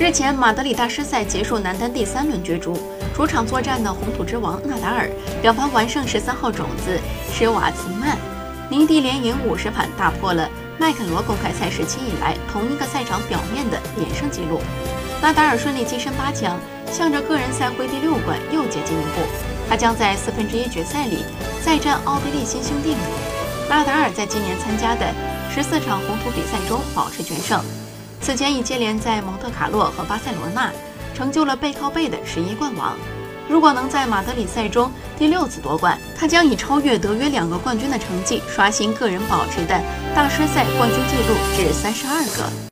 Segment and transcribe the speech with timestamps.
[0.00, 2.74] 日前，马德里大师赛结束男单第三轮角逐，
[3.14, 5.10] 主场作战的红土之王纳达尔
[5.42, 6.98] 表盘完胜十三号种子
[7.30, 8.16] 施瓦茨曼，
[8.70, 14.62] 泥地连赢五十盘，打破了麦肯罗公开赛时期以来同一个赛场表面的连胜纪录。
[15.20, 16.58] 纳达尔顺利跻身八强，
[16.90, 19.20] 向着个人赛会第六冠又接近一步。
[19.68, 21.26] 他将在四分之一决赛里
[21.62, 22.96] 再战奥地利新兄弟。
[23.68, 25.12] 纳达尔在今年参加的
[25.54, 27.62] 十四场红土比赛中保持全胜。
[28.20, 30.70] 此前已接连在蒙特卡洛和巴塞罗那
[31.14, 32.96] 成就了背靠背的十一冠王。
[33.48, 39.80] 如果能在马德里赛中第六次夺冠，他将以超越德约两个冠军的成绩，刷新个人保持的
[40.14, 42.68] 大师赛冠军纪录至三十二个。